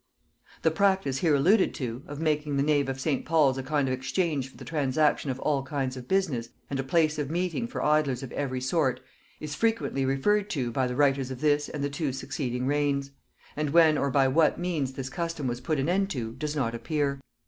[0.63, 3.23] The practice here alluded to, of making the nave of St.
[3.23, 6.83] Paul's a kind of exchange for the transaction of all kinds of business, and a
[6.83, 8.99] place of meeting for idlers of every sort,
[9.39, 13.11] is frequently referred to by the writers of this and the two succeeding reigns;
[13.55, 16.73] and when or by what means the custom was put an end to, does not
[16.73, 17.19] appear.